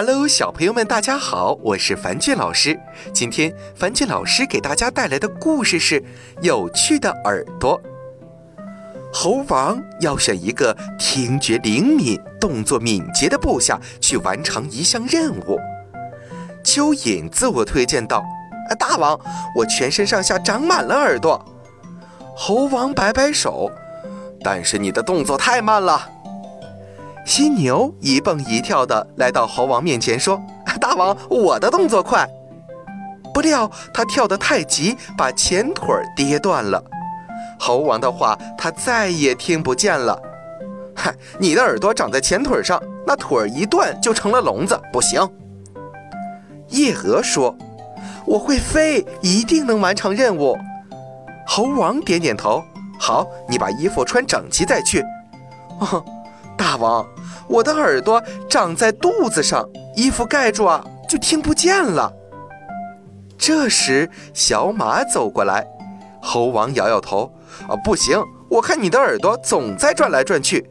[0.00, 2.78] Hello，小朋友们，大家好，我是樊俊老师。
[3.12, 6.00] 今天樊俊老师给大家带来的故事是
[6.40, 7.76] 《有趣的耳朵》。
[9.12, 15.58] 猴王要选一个听觉灵敏、动作敏捷的部下去完成一项任务。
[16.62, 18.22] 蚯蚓自我推荐道
[18.70, 19.18] ：“啊大王，
[19.56, 21.44] 我全身上下长满了耳朵。”
[22.36, 23.68] 猴王摆摆手
[24.44, 26.08] ：“但是你的动作太慢了。”
[27.28, 30.40] 犀牛一蹦一跳地来到猴王面前，说
[30.80, 32.26] ：“大王，我的动作快。”
[33.34, 36.82] 不料他跳得太急，把前腿跌断了。
[37.60, 40.18] 猴王的话他再也听不见了。
[40.96, 45.20] 嗨， 你的耳朵长在前腿上，那腿一断就成了聋子，不行。
[46.68, 47.54] 夜蛾说
[48.24, 50.56] ：“我会飞，一定能完成任务。”
[51.46, 52.64] 猴王点点头
[52.98, 55.04] ：“好，你把衣服穿整齐再去。”
[55.80, 56.02] 哦。
[56.68, 57.08] 大王，
[57.48, 59.66] 我的耳朵长在肚子上，
[59.96, 62.12] 衣服盖住啊，就听不见了。
[63.38, 65.66] 这时，小马走过来，
[66.20, 67.32] 猴王摇摇头
[67.66, 70.68] ：“啊，不行，我看你的耳朵总在转来转去。”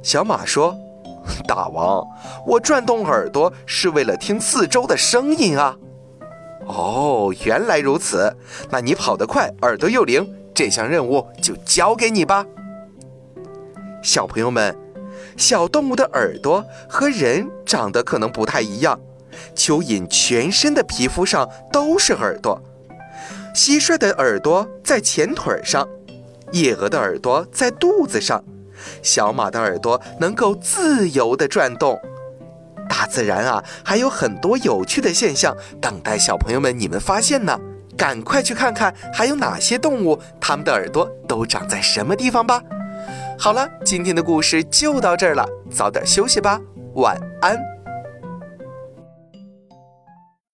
[0.00, 0.74] 小马说
[1.46, 2.02] ：“大王，
[2.46, 5.76] 我转动耳朵是为了听四周的声音啊。”
[6.68, 8.34] 哦，原来如此，
[8.70, 12.46] 那你跑得快，耳朵又灵，这项任务就交给你吧。
[14.02, 14.74] 小朋友们，
[15.36, 18.98] 小动物的耳朵和人长得可能不太一样。
[19.54, 22.60] 蚯蚓全身的皮肤上都是耳朵，
[23.54, 25.86] 蟋蟀的耳朵在前腿上，
[26.52, 28.42] 夜蛾的耳朵在肚子上，
[29.02, 32.00] 小马的耳朵能够自由地转动。
[32.88, 37.58] 大自然啊，还有很多有趣的现象等待小朋友们你们发现呢。
[37.96, 42.62] 赶快去看看还有哪些动物，它们的耳朵都长在什么地方吧。
[43.38, 46.60] 好了，今天的故事就到这儿了，早点休息吧，
[46.94, 47.75] 晚安。